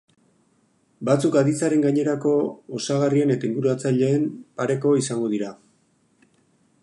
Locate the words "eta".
3.35-3.47